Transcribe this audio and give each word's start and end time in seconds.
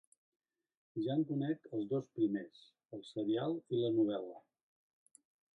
Ja 1.07 1.17
en 1.19 1.21
conec 1.31 1.69
els 1.79 1.85
dos 1.93 2.09
primers, 2.21 2.63
el 2.99 3.07
serial 3.13 3.55
i 3.79 3.85
la 3.85 3.95
novel·la. 3.99 4.43